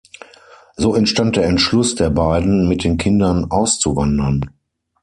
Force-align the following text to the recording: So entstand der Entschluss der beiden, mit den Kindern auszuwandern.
So 0.77 0.95
entstand 0.95 1.35
der 1.35 1.45
Entschluss 1.45 1.93
der 1.93 2.09
beiden, 2.09 2.67
mit 2.67 2.83
den 2.83 2.97
Kindern 2.97 3.45
auszuwandern. 3.51 4.49